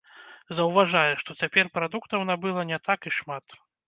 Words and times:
Заўважае, 0.59 1.11
што 1.21 1.35
цяпер 1.41 1.69
прадуктаў 1.75 2.23
набыла 2.31 2.65
не 2.71 2.79
так 2.89 2.99
і 3.11 3.15
шмат. 3.19 3.45